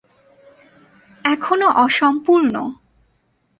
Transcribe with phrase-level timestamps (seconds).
[1.25, 2.55] এখনও অসম্পূর্ণ।